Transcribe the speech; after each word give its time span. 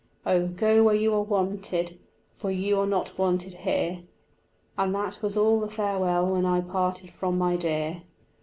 Oh, 0.25 0.47
go 0.47 0.83
where 0.83 0.95
you 0.95 1.13
are 1.13 1.21
wanted, 1.21 1.99
for 2.35 2.49
you 2.49 2.79
are 2.79 2.87
not 2.87 3.19
wanted 3.19 3.53
here."_ 3.53 3.97
And 4.75 4.95
that 4.95 5.19
was 5.21 5.37
all 5.37 5.59
the 5.59 5.69
farewell 5.69 6.25
when 6.31 6.43
I 6.43 6.61
parted 6.61 7.11
from 7.11 7.37
my 7.37 7.55
dear. 7.55 8.01